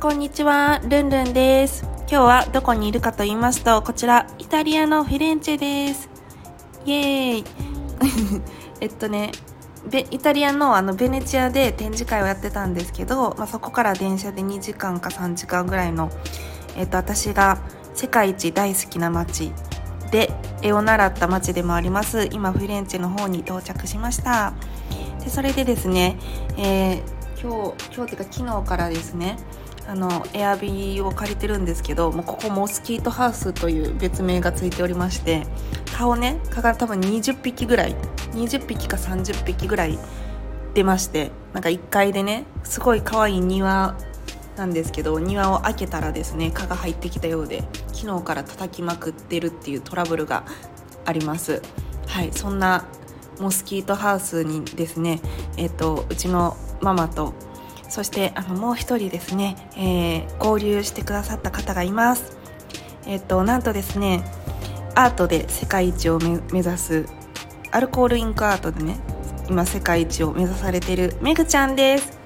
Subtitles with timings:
[0.00, 1.82] こんにちは、ルンルンです。
[2.08, 6.08] 今日はどこにいるかと言いますと、こちら、イタリアのフィレンチェです。
[6.86, 7.44] イエーイ
[8.80, 9.30] えっとね、
[9.92, 16.08] イタリアのあのベネチアで展示会をやってたんですけど、まあ、そこから電車で2時間か3時間ぐらいの、
[16.78, 17.58] えっと、私が
[17.92, 19.52] 世界一大好きな街
[20.10, 24.54] で絵を習った街でもあります今フィレンチェの方に到着しました
[25.22, 26.18] でそれでですね、
[26.56, 29.38] えー今日今日っていうか昨日からですね
[29.90, 35.44] あのエアビーを借りてるんですけどもうここモスキートハウスという別名がついておりまして
[35.96, 37.96] 顔ね蚊が多分20匹ぐらい
[38.34, 39.98] 20匹か30匹ぐらい
[40.74, 43.96] 出ましてなんか1階でねすごい可愛い庭
[44.56, 50.44] なんですけど庭を開けたらですね蚊が入ってきたようで昨日から叩きまくってるっていうトラブルが
[51.04, 51.62] あります。
[52.06, 52.86] はいそんな
[53.40, 55.20] モスキートハウスにですね
[55.56, 57.34] えっ、とうちのママと
[57.90, 62.38] そしてあのもう一人ですね、えー合流してくださった方がいます
[63.06, 64.24] えっ、となんとですね
[64.94, 67.06] アートで世界一をめ目指す
[67.70, 68.98] アルコールインクアートでね
[69.48, 72.20] 今世界一を目指されているめぐちゃんです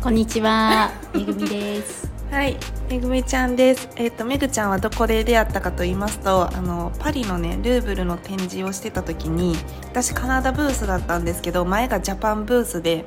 [0.00, 2.08] こんにちは、めぐみです。
[2.30, 2.56] はい、
[2.88, 3.88] めぐみちゃんです。
[3.96, 13.04] えっ、と、めぐちゃんはどこで出会ったかと言いますと、あの、パリのね、ルーブルの展示をしてた時に、私カナダブースだったんですけど、前がジャパンブースで、で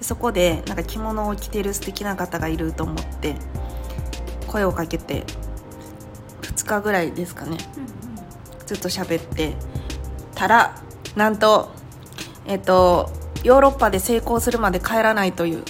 [0.00, 3.36] そこで、なんか着物を着てる素敵な方がいると思って、
[4.46, 5.24] 声をかけて、
[6.42, 7.58] 2日ぐらいですかね、
[8.66, 9.54] ずっと喋って
[10.34, 10.74] たら、
[11.14, 11.72] なんと、
[12.46, 13.10] えっ、と、
[13.42, 15.64] ヨーロッパで成功するまで帰らないという、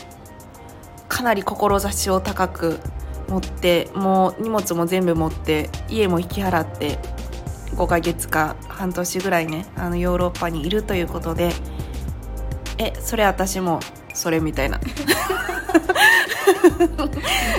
[1.09, 2.79] かなり志を高く
[3.29, 6.99] 持ってもう荷物も全部持って家も引き払って
[7.75, 11.53] 5ヶ月か半年ぐらいねあのヨーロッパにいるということで
[12.79, 13.81] えそれ私も
[14.17, 14.81] それみたいな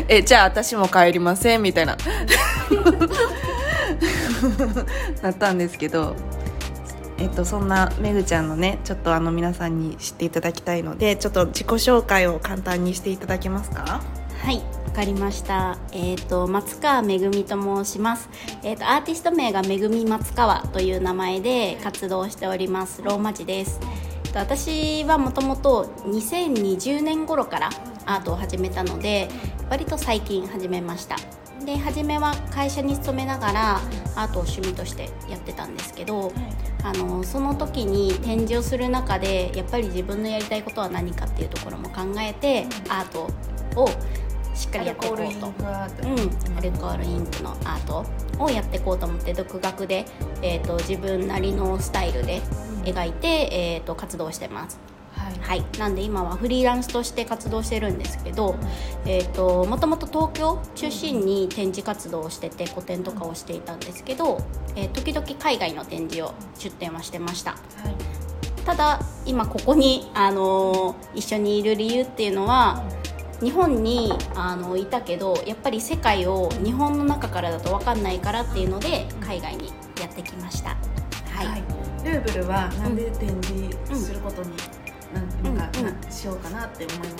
[0.09, 1.97] えじゃあ私も帰りませんみたいな
[5.21, 6.15] なったんですけど
[7.19, 14.01] えっと、そんなめぐちゃんのねちょっとあの皆さんに知っていただきたいのでちょっと自己紹介を簡単にしていただけますか？
[14.43, 15.79] はい、わかりました。
[15.91, 18.29] えっ、と松川めぐみと申します。
[18.63, 23.79] えっ、とアーティスト名がめぐみ松川という名前で活動しておりますローマ字です。
[24.45, 27.69] と私はもともと2020年頃から
[28.05, 29.29] アートを始めたので、
[29.69, 31.15] 割と最近始めました。
[31.65, 33.75] で初めは会社に勤めながら
[34.15, 36.31] アートを趣味としてやってたんですけど、
[36.83, 43.27] あのその時に展示をする中でやっぱり自分のやりたいことは何かっていうところも考えて、アート
[43.75, 43.89] を
[44.57, 45.23] しっかりやっていこうと。
[45.23, 48.05] うん、アルコールインクのアート
[48.43, 50.05] をやっていこうと思って独学で、
[50.41, 52.41] えー、と自分なりのスタイルで
[52.83, 54.79] 描いて、えー、と活動してます。
[55.13, 55.59] はい。
[55.59, 58.55] はい、なんで今はフリーランスとして活動してるんですけど、
[59.05, 64.39] えー、ともともと東京中心に展示活動をしてて個展とかをしていたんですけど、
[64.75, 67.55] えー時々海外の展示を出展はしてました。
[68.65, 72.83] ただ今ここに、あのー一緒にいる理由っていうのは
[73.41, 79.67] 日本にあのいたけどやっぱり世界を日本の中からだと分かんないからっていうので海外に
[79.99, 80.69] やってきました。
[81.31, 81.63] はい、はい、
[82.03, 84.49] ルーブルはなんで展示することに、
[85.13, 85.71] なんなん。
[85.71, 86.01] か、うん。
[86.01, 87.11] なしようかなって思いまし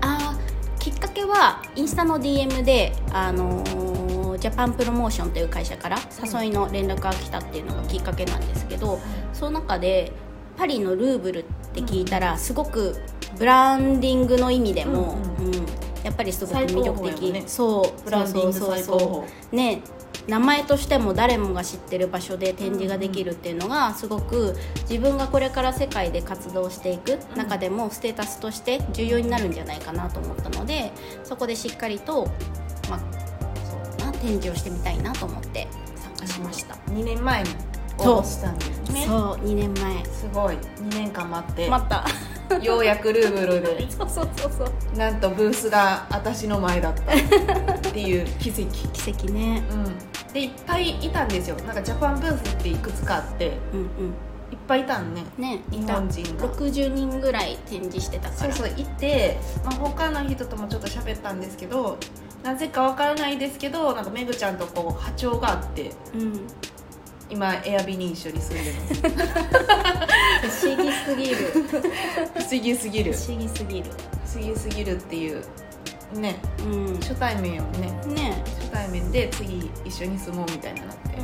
[0.00, 0.08] た？
[0.08, 4.02] あーきっかけはインスタの DM で、あのー
[4.38, 8.98] ジャパンプロモーションという会社から誘いの連絡が来たっていうのがきっかけなんですけど、
[9.32, 10.10] その中で
[10.56, 12.96] パリのルーブルって聞いたらすごく
[13.38, 15.52] ブランディングの意味でも、ううん。
[16.04, 17.44] やっぱりすごく魅力的、ね。
[17.46, 19.82] そうブランディング最高ね
[20.28, 24.54] 名前としても誰もが知ってる場所で展示ができるっていうのがすごく
[24.88, 30.92] 自分がこれから世界で活動していく中でもステータスとして重要になるんじゃないかなと思ったので
[31.24, 32.26] そこでしっかりと、
[32.88, 33.00] まあ、
[33.98, 35.66] そな展示をしてみたいなと思って
[35.96, 37.42] 参加しました、2年前
[37.98, 39.06] 応募したんですね。
[39.06, 40.04] そう2年前。
[40.04, 40.56] すごい。
[40.56, 42.04] 2年間待って、また。
[42.62, 43.90] ようやくルーブルで。
[43.90, 44.96] そうそうそうそう。
[44.96, 47.02] なんとブースが私の前だった。
[47.02, 48.66] っていう奇跡。
[48.92, 49.62] 奇跡ね。
[49.70, 50.32] うん。
[50.32, 51.56] でいっぱいいたんですよ。
[51.56, 53.58] なんかジャパンブースっていくつかあって。
[53.72, 53.86] うんうん。
[54.52, 55.24] いっぱいいたんね。
[55.38, 56.48] ねい日た本人が。
[56.48, 58.52] 60人ぐらい展示してたから。
[58.52, 61.98] そうそう行って、まあ、他の人ともちょっと喋ったんですけど
[62.42, 65.92] なぜかわからないですけどなんかめぐちゃんとこう波長があって。
[66.14, 66.46] うん
[67.32, 69.00] 今エアビに一緒に住んでます。
[70.60, 71.36] 不思議すぎる。
[72.34, 73.12] 不思議すぎる。
[73.14, 73.90] 不思議すぎる。
[74.26, 75.42] 不思議すぎるっていう
[76.12, 76.36] ね。
[76.58, 76.94] うん。
[76.96, 77.90] 初対面をね。
[78.08, 78.44] ね。
[78.60, 81.18] 初対面で次一緒に住もうみたいになって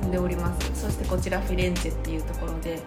[0.00, 0.82] 住んでおります。
[0.82, 2.82] そしてこちらフィレンチェっていうところで。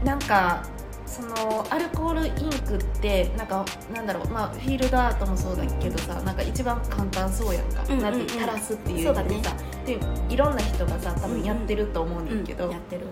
[0.00, 0.06] うん。
[0.06, 0.62] なんか
[1.08, 2.32] そのアルコールイン
[2.66, 3.64] クってなんか
[3.94, 8.02] なんだろうまあフィールドアートもそうだけどさなんか一番簡単そうやんか、うんうんうん。
[8.02, 9.28] なんて垂らすっていうそうだね。
[9.38, 9.56] でさ
[9.86, 13.06] でいろんな人がさ多分やってると思うんうんだけど、やってる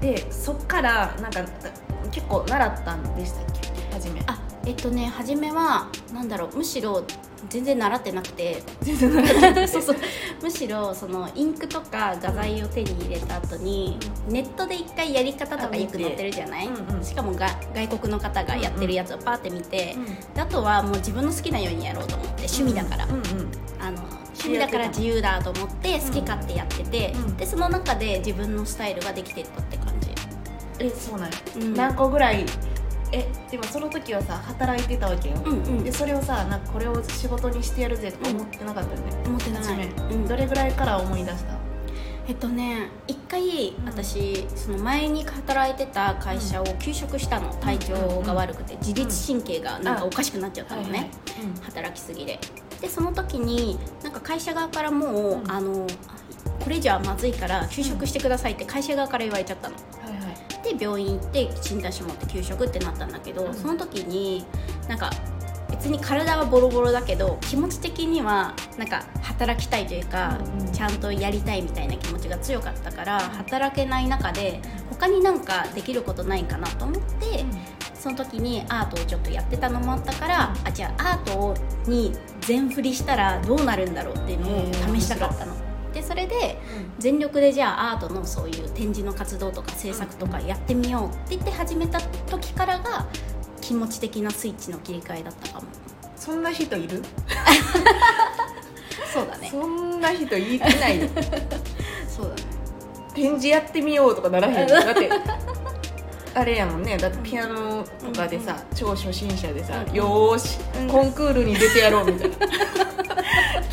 [0.00, 1.40] でそっからなんか
[2.12, 3.92] 結構習ったんでしたっけ？
[3.92, 4.22] 初め。
[4.26, 7.04] あえっとね初めはなんだろうむしろ
[7.48, 8.62] 全然習ってなくて。
[9.68, 9.96] そうそう。
[10.42, 13.98] むしろそのインクとか画材を手に入れた後に、
[14.28, 17.04] ネットで一回やり方とかよく載ってるじゃない、うんうん。
[17.04, 23.22] しかもが外国の方がやってるやつをパーって見て、うんであとはもう自分の好きなようにやろうと思って趣味だから、うんうん。
[23.80, 27.36] あの趣味だから自由だと思って好き勝手やってて、うん。
[27.36, 30.10] でその中で自分のスタイルができてったって感じ、
[30.78, 31.74] えそうなんや、うん。
[31.74, 32.44] 何個ぐらい
[33.16, 35.84] えでもその時はさ働いてたわけよ、うんうん。
[35.84, 40.28] でそれをさなんかこれを仕事にしてやるぜとか思ってなかったよね、思って初め、ない、うん。
[40.28, 41.56] どれぐらいから思い出した？
[42.28, 47.54] えっとね一回私その前に働いてた会社を休職したの。
[47.54, 51.10] 体調が悪くて自律神経がなんかおかしくなっちゃったのね、
[51.62, 52.38] 働きすぎで。
[52.80, 55.50] でその時になんか会社側からもう、うん。
[55.50, 55.86] あの
[56.60, 59.76] これ以上はまずいから休職してくださいって会社側から言われちゃったの
[60.66, 63.54] はいはいで病院行って診断書持って休職ってなったんだけど、うん。
[63.54, 64.44] その時に
[64.88, 65.10] なんか
[65.70, 70.72] 別に体はボロボロだけど気持ち的にはなんか働きたいというか、うんうん。
[70.72, 74.60] ちゃんとやりたいみたいな気持ちが強かったから働けない中で
[74.90, 77.44] 他になんかできることないかなと思って、
[77.94, 81.56] その時にアートをちょっとやってたのもあったからあじゃあアート
[81.90, 85.65] に全振りしたらどうなるんだろうっていうのを試したかったの。
[85.96, 86.58] でそれで
[86.98, 93.06] 全力でじゃあアートのそういう展示の活動とか制作とかやってみようって言って始めた時からが
[93.62, 95.66] 気持ち的なスイッチの切り替えだったかも。
[96.14, 97.02] そんな人いる？
[99.10, 99.48] そうだね。
[99.50, 101.08] そんな人いないよ。
[102.14, 102.42] そうだね。
[103.14, 105.08] 展示やってみようとかならへんよだって
[106.34, 106.98] あれやもんね。
[106.98, 109.94] だってピアノとかでさ、超初心者でさ、うん。
[109.94, 110.88] よーし、うん。
[110.90, 112.36] コンクールに出てやろうみたいな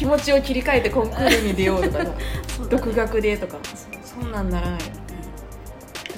[0.04, 2.12] 気持ちを切り替えてコンクールに出ようとかさ
[2.60, 2.82] そうだね。
[2.84, 3.58] 独学でとか。
[4.04, 4.92] そんなんならないだか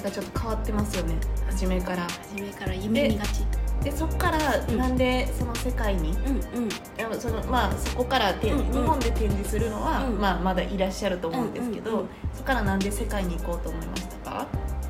[0.02, 1.14] らちょっと変わってますよね。
[1.46, 2.02] 初めから。
[2.02, 3.44] 初めから夢見がち。
[3.84, 4.76] でそっからん。
[4.76, 6.14] なんでその世界に、う
[6.60, 7.20] んうん。
[7.20, 8.72] そのまあそこから展うんうん。
[8.72, 10.18] 日本で展示するのは、うん。
[10.20, 12.08] まあ、まだいらっしゃると思うんですけど、うんうんうん。
[12.34, 14.46] そこからなんで世界に行こうと思いましたか？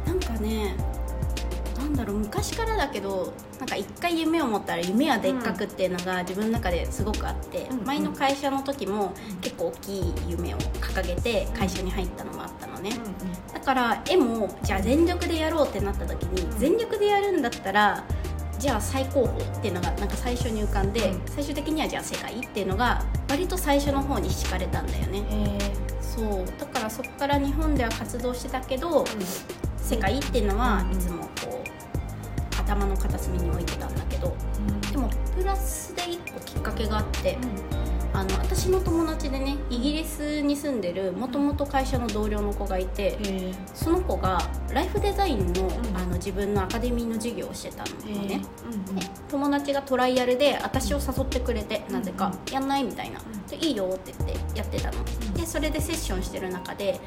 [0.07, 0.75] なんかね
[1.87, 7.87] なんだろう昔からだけどなんか一回夢を持ったら夢はでっかくっていうのが自分の中ですごくあって、うんうん。
[7.87, 12.91] 前の会社の時も結構大きい夢を掲げて会社に入ったのもあったのね、
[13.55, 16.59] だから絵もじゃあ全力でやろうってなった時に、うん。
[16.59, 18.05] 全力でやるんだったら
[18.59, 21.23] じゃあ最高峰っていうのがなんか最初に浮かんで、うん。
[21.27, 25.23] 最終的にはじゃあ世界っていうのが割と最初の方に敷かれたんだよね。
[25.31, 25.59] へ
[26.00, 26.45] そう。
[26.59, 29.05] だからそこから日本では活動してたけど、
[29.78, 30.99] 世界っていうのはうん。
[30.99, 31.65] いつもこう
[32.66, 34.37] 頭の片隅に置いてたんだけど
[34.90, 37.38] でもプラスで1個きっかけがあって
[38.16, 43.18] あの私の友達でねイギリスに住んでるもともと会社の同僚の子がいて
[43.75, 44.40] その子が
[44.73, 45.70] ライフデザインの,、ん。
[45.94, 53.20] あの自分のアカデミーの授業をしてたのへね、うんで友達がトライアルで私を誘ってくれて、なぜかうやんないみたいな、
[53.52, 55.35] いいよって言ってやってたの、ん。
[55.35, 57.00] でそれでセッションしてる中で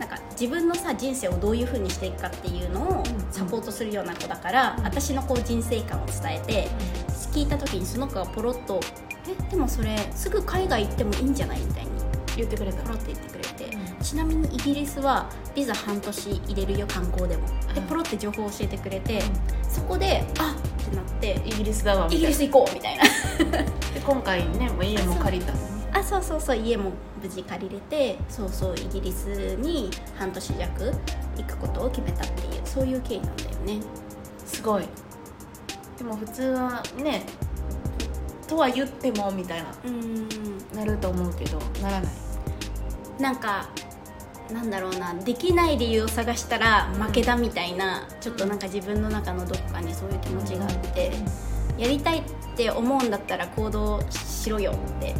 [0.00, 3.04] なんか自分のさ人生をどういう風にしていくかっていうのをうん。
[3.30, 4.84] サポートするような子だから、うん。
[4.84, 6.68] 私のこう人生観を伝えて
[7.36, 8.80] 聞いた時にその子がポロッと
[9.28, 11.90] 「えでもそれすぐ海外行ってもいいんじゃない?」みたいに
[12.34, 12.82] 言ってくれた。
[12.82, 14.04] ポロって言ってくれて、うん。
[14.04, 17.46] ちなみにイギリスはビザ半年入れるよ観光でも。
[17.74, 17.86] でうん。
[17.86, 19.22] ポロって情報を教えてくれて、
[19.68, 22.18] そこであってなってイギリスだわみたいな。
[22.18, 23.04] イギリス行こうみたいな。
[23.04, 25.52] で今回ねもう家も借りた
[25.98, 30.94] あそうそうそう家も無事借りれてそうそうイギリスに半年弱
[31.38, 33.80] 行くことを決めたっていうそういう経緯なんだよね
[34.46, 34.84] すごい
[35.98, 37.22] でも普通はね
[38.46, 40.28] とは言ってもみたいなうん。
[40.76, 42.12] なると思うけどならない。
[43.18, 43.68] なんか
[44.52, 51.10] なんだろうなできない理由を探したら負けだみたいな、ちょっとなんか自分の中のどこかにそういう気持ちがあって、
[51.76, 52.22] やりたいっ
[52.56, 55.14] て思うんだったら行動しろよって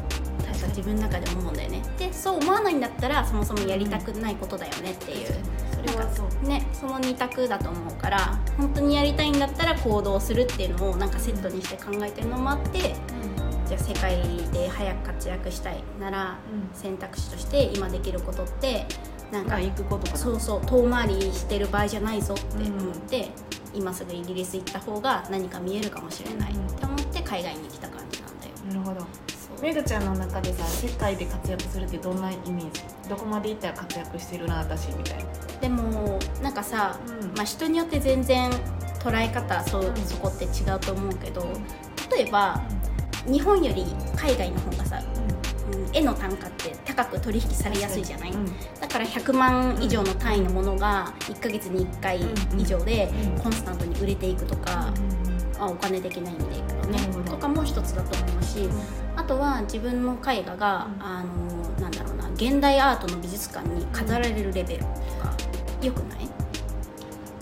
[0.47, 1.83] 確か自分の中で思うんだよね。
[1.99, 5.28] でそう思わないんだったらそもそもやりたくないことだよねっていう、
[5.65, 5.65] そ
[6.14, 8.19] そうねその2択だと思うから
[8.57, 12.95] 本当にやりたいんだったら行動するっていうのをなんかセットにして考えてるのもあって
[13.66, 16.78] じゃあ世界で早く活躍したいならうん。
[16.78, 18.87] 選択肢として今できることって
[19.33, 23.31] なんかまあ行くことかなそうそう遠回りしてる場合じゃないぞって思って、
[23.75, 28.52] 今すぐイギリス行った方が何か見えるかもしれないうんって思って海外に来た感じなんだよ。
[28.69, 29.07] なるほど
[29.62, 32.82] めぐちゃんの中でさ世界で活躍するってどんなイメージ？
[33.08, 35.25] どこまでいったら活躍してるな私みたいな。
[35.60, 37.34] でもなんかさ、うん。
[37.34, 38.50] まあ、人によって全然
[39.00, 39.96] 捉え方そ,、うん。
[39.96, 41.48] そこって違うと思うけど
[42.10, 42.62] 例えば
[43.26, 43.84] 日本より
[44.14, 45.02] 海外の方がさ、
[45.72, 48.46] うん、絵の単価って高く取引されやすいじゃない、うん。
[48.80, 52.20] だから100万以上の単位のものが1ヶ月に1回
[52.58, 53.42] 以上でうん。
[53.42, 54.92] コンスタントに売れていくとか、
[55.58, 56.98] あお金的な意味でいくとね。
[57.25, 58.68] とかも一つだと思うし、
[59.26, 61.02] とは自分の絵画が、うん。
[61.02, 65.37] あのなんだろうな現代アートの美術館に飾られるレベルとか、
[65.83, 66.28] よくない？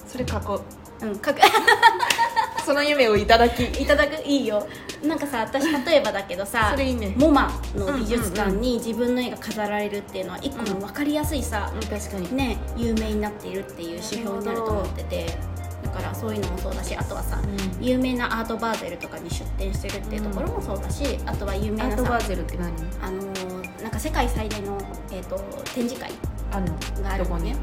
[0.06, 0.62] それ過去
[1.02, 1.06] う。
[1.06, 1.40] ん、かく。
[2.64, 3.62] その夢をいただき。
[3.64, 4.22] いただく？
[4.24, 4.66] いいよ。
[5.04, 7.14] なんかさ私例えばだけどさそれいいね。
[7.16, 12.34] モマの美術館に自分の絵が飾られるっていうのは一個の分かりやすいさ、うん確かに。
[12.34, 15.38] ね有名になっているっていう指標になると思ってて
[15.84, 17.84] だからそういうのもそうだしあとはさ、うん。
[17.84, 22.72] 有名なアートバーゼルとかに出展してるっていうところもそうだし、あとは有名なさアートバーゼルって何？
[23.02, 24.78] あのーなんか世界最大の、
[25.12, 25.36] えー、と
[25.74, 26.10] 展示会
[26.52, 26.74] あんの？
[27.02, 27.54] があるのね。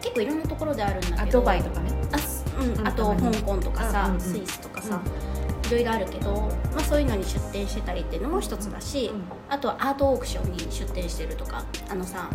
[0.00, 1.90] 結構いろんなところであるんだあけどドバイとかね。
[2.12, 2.78] あ,す、うん。
[2.78, 4.20] うんあと香港とかさ、うんうんうん。
[4.20, 5.00] スイスとかさ、
[5.68, 6.32] いろいろあるけど、
[6.72, 9.22] まあ、そういうのに出展してたりっていうのも一つだし、うん。
[9.48, 12.30] あとはアートオークションに出展してるとかあのさ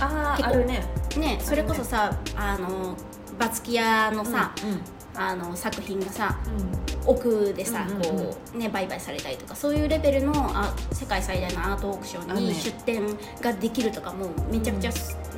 [0.00, 0.84] あ結構ああるね。
[1.18, 2.96] ねそれこそさあの
[3.40, 4.80] バツキヤのさ、うん
[5.12, 7.10] あの作品がさうん。
[7.10, 13.02] 奥でさ、こうね売買されたりとかそういうレベルのあ世界最大のアートオークションに出展
[13.40, 14.90] ができるとかもめちゃくちゃ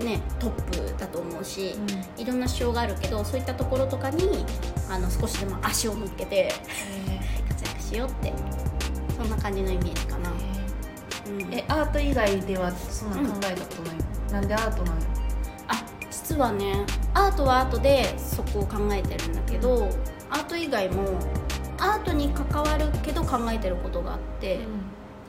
[0.04, 0.50] ね、トッ
[0.92, 1.74] プだと思うし、
[2.18, 4.44] いろんな指標があるけどそういったところとかに
[4.90, 6.52] あの少しでも足を向けて
[7.48, 8.34] 活躍しようって
[9.16, 11.54] そんな感じのイメージかな、うん。
[11.54, 13.96] えアート以外ではそんな考えたことない、
[14.32, 15.11] なんでアートなのあ
[16.32, 19.90] 実はねアートはアートでそこを考えてるんだけど
[20.30, 21.18] アート以外も
[21.78, 24.60] アートに関わるけど考えてることがあって、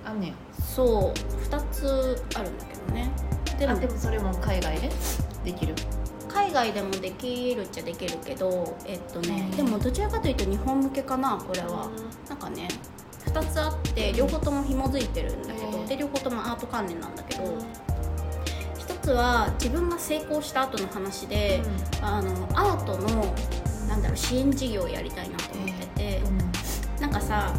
[0.05, 1.19] あんねんそう
[1.49, 3.11] 2つあるんだけどね。
[3.59, 4.89] でもあでもそれも海外で？
[5.43, 5.75] できる。
[6.29, 9.57] 海外でもできるっちゃできるけどえっとねうん。
[9.57, 11.89] でもどちらかというと日本向けかなこれは。
[12.29, 12.69] なんかね
[13.25, 15.87] 2つあって両方とも紐づいてるんだけどへー。
[15.87, 17.92] で両方ともアート関連なんだけど1
[19.03, 21.61] つは自分が成功した後の話で
[22.01, 23.35] あのアートの
[23.87, 26.21] なんだろう支援事業をやりたいなと思ってて
[26.99, 27.53] なんかさ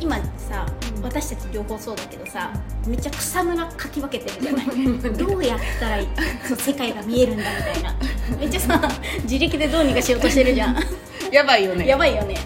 [0.00, 0.66] 今さ
[0.96, 1.02] うん。
[1.02, 2.52] 私たち両方そうだけどさ
[2.86, 5.12] めっちゃ草むらかき分けてるじゃない？
[5.16, 6.02] どうやったら
[6.56, 7.94] 世界が見えるんだみたいな。
[8.38, 8.80] めっちゃさ
[9.22, 10.76] 自力でどうにかしようとしてるじゃん。
[11.32, 11.86] やばいよね。
[11.86, 12.36] やばいよね。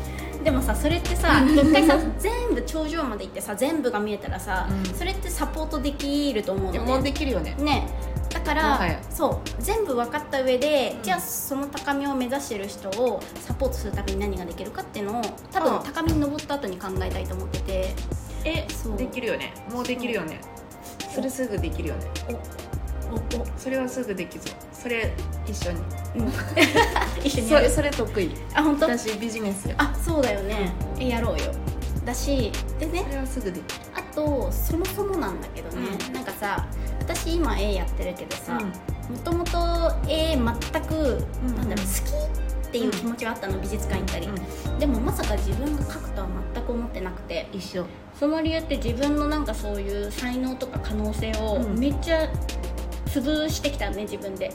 [0.44, 4.84] でもさそれってさ一回さ全部頂上まで行ってさ全部が見えたらさ、うん。
[4.92, 7.02] そそれってサポートできると思うのね。
[7.02, 7.54] できるよね。
[7.58, 7.86] ね。
[8.02, 8.03] だ
[8.44, 11.02] からそう全部分かった上で、うん。
[11.02, 17.94] じゃあその高みを目指してる人をサポートするために何ができるかっていうのを多分高みに登った後に考えたいと思ってて。
[18.44, 18.96] えそう。
[18.96, 19.54] できるよね。
[19.70, 20.40] もうできるよね。
[21.14, 22.10] それすぐできるよね。
[23.10, 24.56] おおそれはすぐできそう。
[24.72, 25.12] それ
[25.46, 25.80] 一緒に。
[26.16, 26.32] うん。
[27.24, 27.70] 一緒にやる？
[27.70, 28.34] それ得意。
[28.54, 28.86] あ本当？
[28.86, 30.72] 私ビジネスやあそうだよね。
[30.98, 31.52] えやろうよ。
[32.04, 33.04] だしでね。
[33.08, 33.80] それはすぐできる。
[33.94, 36.12] あとそもそもなんだけどね、うん。
[36.12, 36.66] なんかさ
[37.06, 41.56] 私今絵やってるけどさうもともと絵全く、うん。
[41.56, 44.78] なんだろう好きっていう気持ちはあったの美術館行ったり、ん。
[44.78, 47.46] でもまさか自分が描くとは全く思ってなくて。
[47.52, 47.86] 一緒。
[48.18, 52.30] その理由って自分のなんかそういう才能とか可能性をうんめっちゃ
[53.06, 54.52] 潰してきたね自分で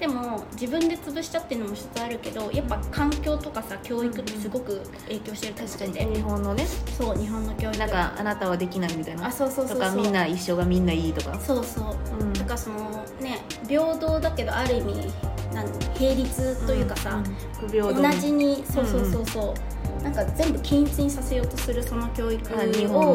[0.00, 6.66] でも自分で潰したっていうのも一つあるけどやっぱ環境とかさ教育ってすごく影響してると思ってて、日本のね。
[6.96, 7.78] そう日本の教育。
[7.78, 9.26] なんかあなたはできないみたいな。
[9.26, 9.78] あそうそうそうそう。
[9.78, 11.38] とかみんな一緒がみんないいとか。
[11.38, 11.96] そうそう。
[12.18, 12.32] うん。
[12.32, 15.12] だからそのね平等だけどある意味
[15.52, 15.66] なん
[16.00, 17.22] 並立というかさ、
[17.60, 19.54] 不平等同じにそうそうそうそ
[20.00, 22.56] う、なんか全部均一にさせようとするその教育を、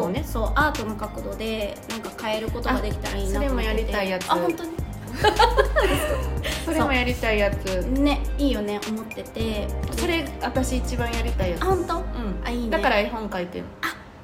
[0.02, 0.22] のね。
[0.22, 4.30] そうアートの角度でなんか変えることができたらいいなと思ってそれもやりたいやつ。
[4.30, 4.75] あ本当に？
[6.64, 7.82] それもやりたいやつ。
[7.88, 9.68] ねいいよね思ってて。
[9.96, 11.62] それ私一番やりたいやつ。
[11.62, 11.94] あ本当？
[11.96, 12.02] うん。
[12.44, 12.70] あいいね。
[12.70, 13.64] だから絵本書いてる。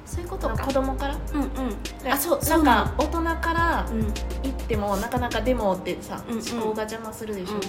[0.05, 0.57] そういうことか。
[0.65, 1.15] 子供から？
[1.33, 2.11] うんうん。
[2.11, 3.85] あそうなそうんなか大人から
[4.43, 6.41] 行ってもなかなかデモってさ、うんうん。
[6.41, 7.61] 思考が邪魔するでしょ、うん。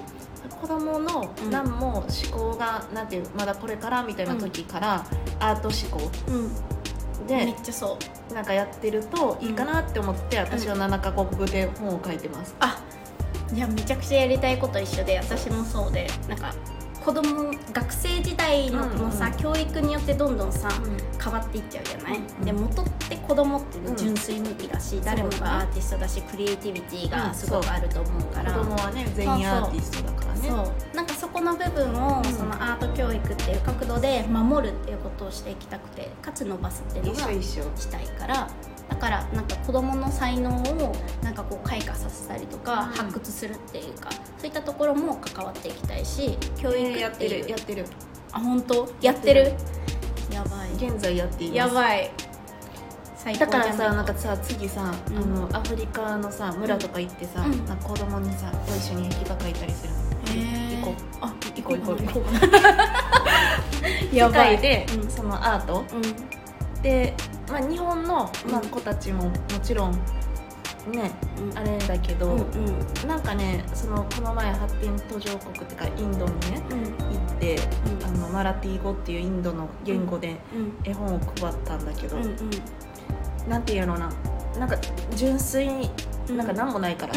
[0.61, 1.50] 子供のうん。
[1.50, 5.04] 何も思考がなんていうまだこれからみたいな時から、
[5.40, 6.11] アート思考。
[6.28, 6.50] うん。
[7.26, 7.97] めでっちゃそ
[8.31, 8.35] う。
[8.35, 12.78] なんかやってるといいかなって思って、私は7カ国語で本を書いてます、あ
[13.55, 16.53] いやめちゃくちゃやりたいこと一緒で私もそうでなんか
[17.05, 18.83] 子供学生時代の
[19.13, 20.71] さ、うんうん教育によってどんどんさ、
[21.23, 23.97] 変わっていっちゃうじゃない、うんで元って子供ってうん。
[23.97, 25.53] 純粋無垢だし、誰もそうだね。
[25.53, 30.49] がアーティストだしクリエイティビティがすごくあると思うから、子供はね全員アーティストだからね。
[30.49, 30.97] そう。
[30.97, 32.33] なんかそこの部分を、うん。
[32.33, 38.49] そのアート教育っていう角度で守るっていうことをしていきたくてかつ伸ばすっていうのがしたいから
[38.88, 42.87] だからなんか子どもの才能をなんかこう開花させたりとか、うん。
[42.88, 47.87] 発掘するっていうかそういったところも関わっていきたいし教育やってってるやってる。
[48.33, 48.88] あ本当？
[49.00, 49.53] やってる。
[50.31, 50.73] やばい。
[50.75, 51.57] 現在やっています。
[51.57, 52.11] やばい。
[53.38, 55.17] だからさなんかさ次さ、うん。
[55.17, 57.64] あのアフリカのさ村とか行ってさ、うん。
[57.64, 59.93] なんか子供にさと一緒に壁画描いたりする
[60.26, 60.81] へー。
[60.81, 61.97] 行こあ行こう行こう。
[61.97, 62.23] 行こ
[64.12, 65.11] うや 世界で、うん。
[65.11, 65.85] そのアート。
[65.93, 66.83] うん。
[66.83, 67.14] で、
[67.49, 69.33] まあ、日本の、まあ、うん子たちもも
[69.63, 69.93] ちろん
[70.91, 71.59] ねうん。
[71.59, 76.83] あれだけど、うなんかねそのこの前発展途上国っていうかインドにねうん。
[76.83, 78.05] 行って、うん。
[78.07, 80.73] あのマラティー語っていうインドの言語でうん。
[80.85, 82.21] 絵本を配ったんだけど、う
[83.49, 84.11] なんていうのな
[84.59, 84.77] なんか
[85.17, 85.91] 純粋に
[86.31, 87.15] なんか何もないから、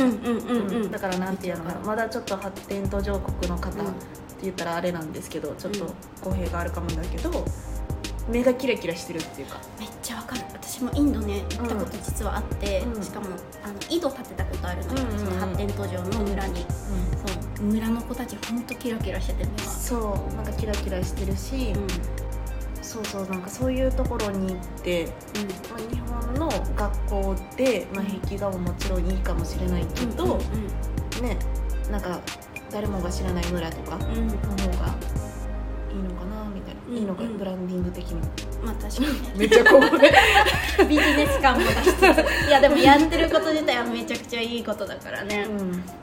[0.89, 3.93] だからなんていうのかなまだちょっと発展途上国の方ってうん
[4.43, 5.93] 言ったらあれなんですけどちょっとうん。
[6.23, 7.45] 語弊があるかもだけど
[8.29, 9.59] 目がキラキラしてるっていうか。
[9.79, 10.41] めっちゃわかる。
[10.53, 13.03] 私もインドね行ったこと実はあって、うん。
[13.03, 13.27] しかも
[13.63, 15.19] あの井戸建てたことあるのよ、うんうんうん。
[15.19, 16.65] その発展途上の村に、
[17.57, 17.65] そう。
[17.65, 19.97] 村の子たちほんとキラキラしてて目がそ
[20.31, 20.35] う。
[20.35, 21.87] なんかキラキラしてるし、うん。
[22.83, 25.07] そうそうなんかそういうところに行って、
[25.69, 30.37] まあ、日本の学校で、まあ、壁画ももちろんいいかもしれないけど、うんうん
[31.23, 31.37] ね
[31.91, 32.19] なんか
[32.71, 34.17] 誰もが知らない村とかのうん。
[34.17, 34.37] うん方
[34.77, 34.95] が
[35.97, 37.37] いいのかなみたいな、うんいいのかうん。
[37.37, 38.21] ブランディング的に。
[38.63, 39.07] まあ確かに。
[39.07, 40.13] ね めっちゃこうね
[40.87, 42.47] ビジネス感も出しつつ。
[42.47, 45.47] いやでもやってること自体はめちゃくちゃいいことだからね、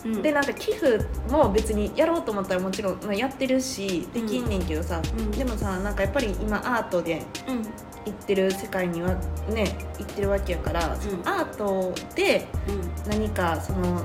[0.05, 0.23] うん。
[0.23, 0.99] でなんか寄付
[1.31, 5.31] も別にやろうと思ったらもちろん、まあ、やってるしできんねんけどさ、うん。
[5.31, 7.63] でもさなんかやっぱり今アートでうん。
[8.07, 9.15] 行ってる世界には
[9.49, 13.11] ね行ってるわけやから、そのアートでうん。
[13.11, 14.03] 何かその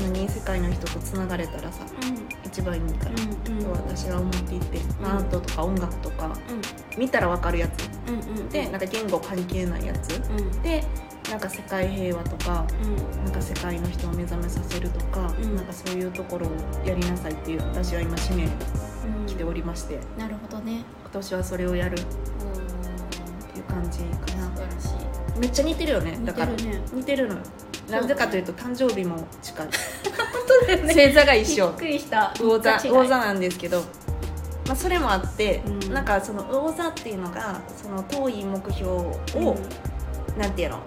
[0.00, 1.80] 何世界の人とつながれたらさ
[2.48, 3.12] 一番いいから、
[3.76, 6.30] 私は思っていて、まあアートとか音楽とかう
[6.96, 7.00] ん。
[7.00, 7.88] 見たら分かるやつ。
[8.50, 10.16] でなんか言語関係ないやつ。
[10.16, 10.62] うん。
[10.62, 10.82] で
[11.30, 13.24] なんか世界平和とかうん。
[13.24, 15.56] なんか世界の人を目覚めさせるとか、うん。
[15.56, 16.50] なんかそういうところを
[16.86, 18.50] やりなさいっていう私は今使命うん
[19.26, 19.98] 来ておりまして。
[20.16, 20.84] なるほどね。
[21.02, 21.94] 今年はそれをやる。
[21.94, 22.02] っ
[23.52, 24.48] ていう感じかな。
[25.38, 26.52] めっちゃ似てるよねだから。
[26.52, 26.82] 似てるね。
[26.92, 27.40] 似てるのよ
[27.90, 29.66] なぜかというと誕生日も近い。
[29.66, 29.72] 本
[30.46, 31.68] 当だよ星座が一緒。
[31.68, 32.32] びっくりした。
[32.38, 32.78] 魚座。
[32.78, 33.80] 魚座なんですけど、
[34.66, 35.92] まあ、それもあって、うん。
[35.92, 39.14] なんかその魚座っていうのがその遠い目標を、
[40.36, 40.80] なんていうの？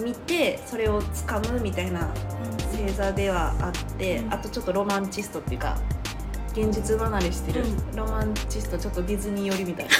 [0.00, 2.08] 見てそれをつかむみたいな
[2.72, 4.34] 星座ではあって、うん。
[4.34, 5.78] あとちょっとロマンチストっていうか
[6.52, 9.90] 現実離れしてる、うロマンチストちょっとディズニー寄りみたいな。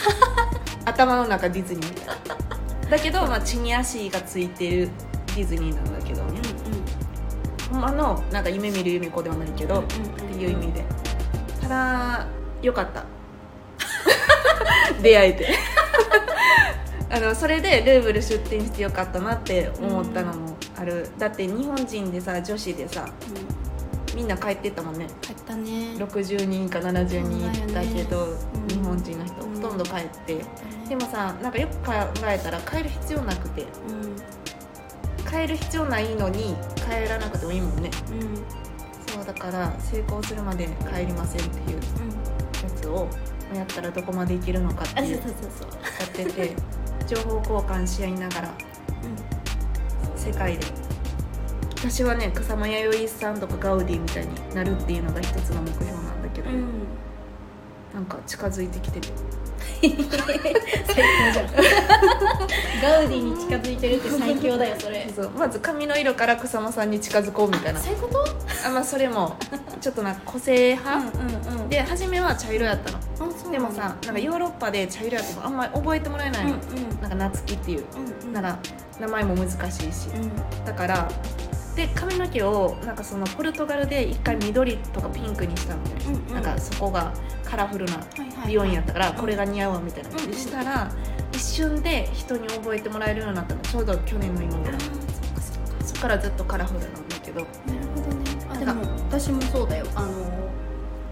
[0.87, 2.90] 頭の中ディズニーみたいな。
[2.90, 4.88] だけど、まあ、地に足がついてる。
[4.88, 6.22] ディズニーなんだけど。
[6.24, 6.40] ね
[7.70, 7.81] ほん。
[7.81, 10.85] まのなんか夢見る夢子ではないけど、っていう意味で。
[11.61, 12.27] ただ
[12.62, 13.05] よかった。
[15.03, 15.48] 出会えて。
[17.11, 23.09] あのそれでルーブル出店してよかったなって思ったのもある、だって日本人でさ女子でさ
[24.14, 25.07] みんな帰ってったもんね。
[25.22, 25.94] 帰ったね。
[25.96, 30.44] 60人か70人いったけど、うん日本人の人うんほとんど帰って、
[30.88, 31.92] でもさなんかよく考
[32.24, 33.64] えたら帰る必要なくて
[35.31, 37.91] 帰る必要ないのに帰らなくてもいいもんね。
[38.11, 38.21] うん。
[38.21, 38.69] うん
[39.09, 43.09] そうだから成功するまで帰りませんっていうやつを
[43.55, 46.55] やったらどこまでいけるのかってあいうやってて
[47.07, 48.55] 情報交換し合いながら
[50.14, 50.67] 世界で。
[51.77, 56.64] 私はね草間彌生さんとかガウディみたいになるっていうのが一つの目標なんだけど、うん。
[57.95, 59.09] なんか近づいてきてて
[59.81, 61.47] 最高じゃん
[62.83, 65.09] ガウディに近づいてるって最強だよそれ。
[65.15, 67.81] そうまず髪の色から草間さんに近づこうみたいな。
[67.81, 68.25] そういうこと？
[68.67, 69.37] あまあそれも
[69.81, 71.03] ちょっとなんか個性派、う
[71.57, 72.99] んうんで初めは茶色やったの。
[72.99, 73.01] あ
[73.43, 76.57] そうでもさなんかヨーロッパで茶色やってもあんまり覚えてもらえないの、
[77.03, 77.85] なんか夏希っていう。
[77.97, 78.33] うんうん。
[78.33, 78.59] なんか
[79.01, 80.65] 名前も難しいし、うん。
[80.65, 81.09] だから
[81.79, 86.35] で髪の毛をなんかそのポルトガルで一回緑とかピンクにしたのね、うんうん。
[86.35, 87.14] なんかそこが
[87.45, 88.01] カラフルな
[88.49, 89.17] 美容院やったからうん。
[89.17, 90.09] これが似合うわみたいな。
[90.11, 90.91] 感じでしたら
[91.33, 93.61] 一瞬で人に覚えてもらえるようになったの。
[93.61, 94.59] ちょうど去年の今。
[94.59, 94.81] ぐらい
[95.85, 96.09] そっか。
[96.09, 97.43] らずっとカラフルなんだけど。
[97.43, 97.53] なる
[97.95, 98.25] ほどね。
[98.51, 99.87] あでなんも私もそうだよ。
[99.95, 100.11] あの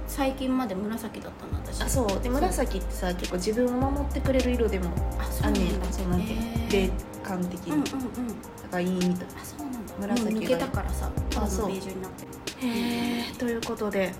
[0.08, 1.80] 最近まで紫だったの私。
[1.80, 2.20] あそう。
[2.20, 6.72] で紫ってさ結構自分を守ってくれる色でもあそあねうんなんだそうなんていうのへー。
[6.72, 6.90] 霊
[7.22, 8.28] 感的に、うんうんうん。
[8.28, 8.34] だ
[8.68, 11.68] からいいみたいあそうなんだ紫が抜けたからさただそう。
[11.68, 12.24] のベージュになって。
[12.24, 12.28] る
[12.68, 14.12] へえということで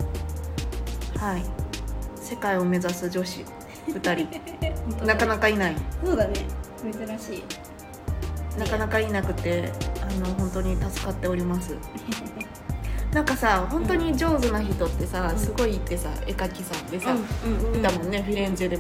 [1.19, 1.43] はい。
[2.17, 3.45] 世界を目指す女子
[3.89, 4.27] 2人。
[5.07, 5.77] なかなかいない。
[6.05, 6.35] そうだね。
[6.83, 7.45] 珍しい。
[8.59, 9.71] なかなかいなくて
[10.03, 11.77] あの本当に助かっております。
[13.13, 15.39] なんかさ本当に上手な人ってさ、うん。
[15.39, 18.79] すごいってさ絵描きさんでさ、うんうんいたもんねフィレンツェで。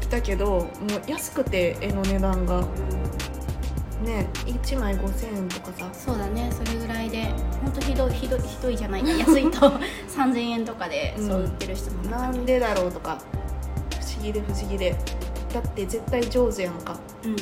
[0.00, 0.68] 来たけどもう
[1.10, 2.64] 安くて絵の値段が
[4.02, 5.88] ね1枚5000円とかさ。
[5.92, 7.24] そうだねそれぐらいで
[7.62, 9.72] 本当ひどいひどいひどいじゃない 安いと
[10.08, 11.28] 3000円とかでうん。
[11.28, 13.18] そう売ってる人も中になんでだろうとか。
[13.98, 14.96] 不思議で不思議で。
[15.52, 16.96] だって絶対上手やんか。
[17.24, 17.36] うん。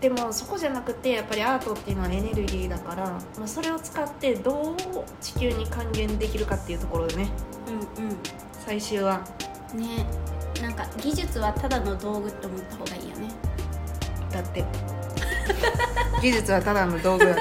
[0.00, 3.06] でもそこじゃなくてやっぱりアートっていうのはエネルギーだから、
[3.38, 4.76] まあ、それを使ってどう
[5.20, 7.28] 地球に還元できるかっていうところでね。
[7.98, 8.16] うんうん。
[8.66, 9.20] 最終は。
[9.74, 10.04] ね。
[10.60, 13.28] なんか技術はただの道具って思った方がいいよね。
[14.30, 14.64] だって
[16.22, 17.24] 技術はただの道具。
[17.24, 17.36] だ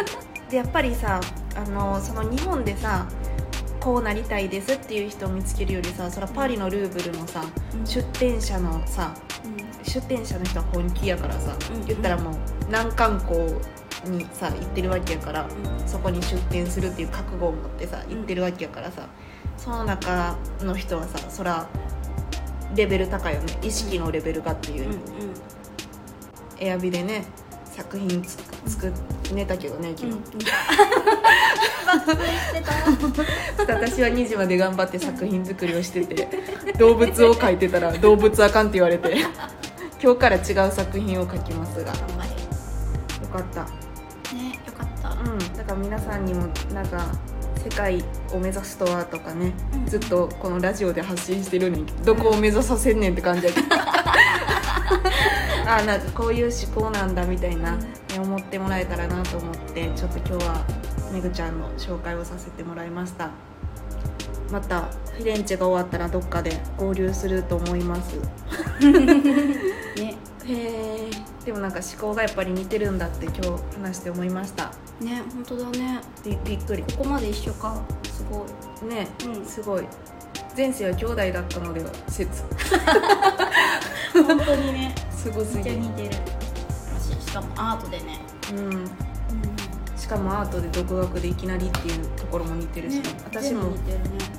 [0.49, 1.19] でやっぱりさ
[1.55, 3.07] あのその日本でさ
[3.79, 7.85] こうなりたいですっていう人を見つけるよりさそれはパリのルーブルのさうん。
[7.85, 9.13] 出店者のさ
[9.83, 11.85] 出店者の人は本気やからさ、うん。
[11.85, 13.35] 言ったらもう難関校
[14.05, 15.87] にさ行ってるわけやからうん。
[15.87, 19.07] そこに出店するっていう覚悟を持ってさ行ってるわけやからさ、
[19.57, 21.67] その中の人はさそら
[22.75, 23.57] レベル高いよね。
[23.61, 24.99] 意識のレベルがっていう、うんうん。
[26.59, 27.25] エアビでね
[27.75, 28.91] 作品つ作っ
[29.33, 30.17] 寝たけどね昨日、
[33.67, 36.27] 私は2時まで頑張って作品作りをしてて
[36.77, 39.17] 動物を描いてたら動物あかんって言われて
[40.03, 41.93] 今日から違う作品を描きますが。
[41.93, 41.99] よ
[43.31, 43.65] かった。
[44.35, 45.09] れねよかった。
[45.09, 45.39] うん。
[45.55, 47.05] だから皆さんにもなんか
[47.55, 49.85] 世界を目指すとはとかね、うん。
[49.85, 53.67] ずっとこのラジオで発信してるのにどこを目指させんねんって感じやけど
[55.67, 60.65] あなんかこういう思考なんだみたいな、ね思ってもらえたらなと思ってちょっと今日は
[61.11, 63.31] めぐちゃんの紹介をさせてもらいました。
[64.51, 68.17] またフィレンチェが終わったらどっかで合流すると思います。
[69.95, 70.15] ね。
[70.45, 71.09] へえ
[71.45, 74.71] でもなんか思考がやっぱり似てるんだって今日話して思いました。
[74.99, 76.01] ね本当だね。
[76.23, 76.83] びびっくり。
[76.83, 77.81] ここまで一緒か。
[78.11, 78.45] すご
[78.85, 78.89] い。
[78.89, 79.45] ね、うん。
[79.45, 79.87] すごい。
[80.55, 82.43] 前世は兄弟だったのでは説
[84.13, 84.95] 本当にね。
[85.11, 86.11] すごすぎ似てる。
[86.11, 88.19] ししかもアートでね。
[88.53, 88.85] うん。
[89.97, 93.71] しかもアートで独学でいきなりっていうところも似てるし、ね私も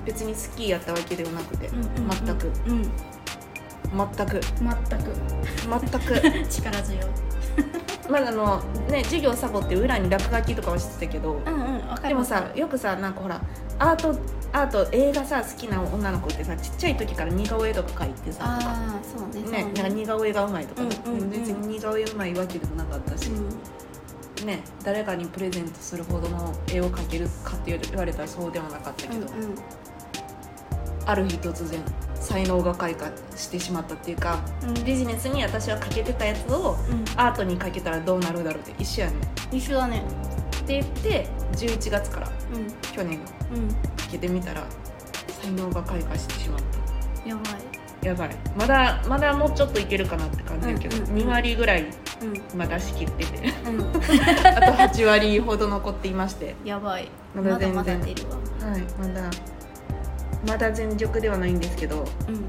[0.04, 2.52] 別にスキーやったわけではなくて、全く。
[2.66, 2.82] うん。
[2.82, 4.40] 全く。
[4.40, 5.90] 全く。
[5.90, 6.48] 全く。
[6.50, 7.34] 力強い。
[8.10, 8.60] まだあの
[8.90, 13.40] ね授業サボって裏に落書きとかはしてたけど、うんうんでもさよくさなんかほら
[13.78, 14.14] アート
[14.54, 21.30] アート映画さ好きな女の子ってさちっちゃい時から似顔絵とか描いてさとかああそうねねなんか似顔絵がうまいとかね、うんうんうん。
[21.30, 24.46] 別に似顔絵うまいわけでもなかったし、うん。
[24.46, 29.28] ね誰かにプレゼントするほどの絵を描けるかって言われたらそうではなかったけど、うんうん。
[31.04, 31.80] ある日突然
[32.14, 34.84] 才能が開花してしまったっていうかうん。
[34.84, 37.04] ビジネスに私はかけてたやつをうん。
[37.20, 39.16] アートにかけたらどうなるだろうって一緒やね
[39.50, 40.04] 一緒だね
[40.66, 42.70] て言って11月からうん。
[42.94, 44.64] 去年かうんけてみたら
[45.42, 46.60] 才能が開花してしまっ
[47.22, 47.28] た。
[47.28, 48.06] やばい。
[48.06, 48.36] やばい。
[48.56, 51.16] まだまだもうちょっといけるかなって感じだけど、うんうんうん。
[51.22, 51.86] 2割ぐらい
[52.22, 52.58] うん。
[52.58, 53.52] まだ仕切ってて。
[53.66, 53.80] うん。
[53.90, 56.54] あと8割ほど残っていまして。
[56.64, 57.08] やばい。
[57.34, 57.74] まだ全然。
[57.74, 59.30] まだまだはいまだ。
[60.46, 62.46] まだ全力ではないんですけどうん。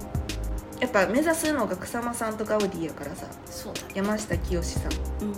[0.80, 3.88] やっぱ目指すのが草間さんとガウディやからさそうだね。
[3.96, 4.92] 山下清さん。
[5.24, 5.34] うん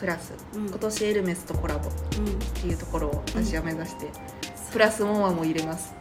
[0.00, 0.66] クラス、うん。
[0.68, 2.38] 今年エルメスとコラボっうん。
[2.38, 4.10] ていうところを私は目指して、
[4.72, 5.92] プラスモンワも入れます。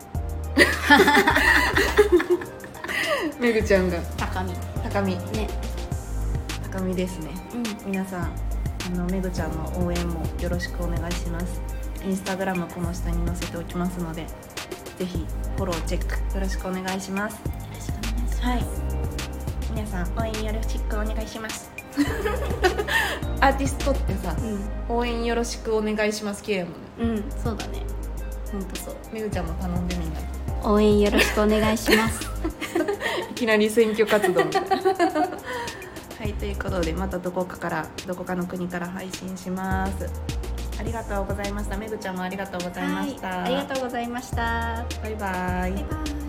[3.40, 4.00] めぐちゃんが。
[4.18, 4.54] 高み。
[4.82, 5.18] 高み。
[5.34, 5.50] ね。
[6.72, 7.32] 高みですね。
[7.54, 7.64] うん。
[7.92, 8.32] 皆さん
[8.88, 11.62] あのめぐちゃんの応援もよろしくお願いします。
[12.06, 14.26] インスタグラムこの下に載せておきますので
[14.98, 17.34] ぜひフォローチェックよろしくお願いします。
[17.36, 17.42] よ
[17.74, 18.42] ろしくお願いします。
[18.42, 18.64] はい。
[19.76, 21.79] 皆さん応援よろしくお願いします
[23.42, 24.36] アーティストってさ
[24.90, 26.78] 応援よろしくお願いします系やもんね。
[27.00, 27.84] うんうんそうだね。
[28.52, 28.96] 本当そう。
[29.14, 30.20] めぐちゃんも頼んでみんな。
[30.64, 32.28] 応援よろしくお願いします。
[33.32, 34.78] いきなり選挙活動みたいな。
[36.20, 40.10] はいということでまたどこかからどこかの国から配信します。
[40.80, 41.78] ありがとうございました。
[41.78, 44.86] めぐちゃんもありがとうございました、はい、ありがとうございました。
[45.02, 45.20] バイバイ。
[45.20, 45.80] バイバ
[46.26, 46.29] イ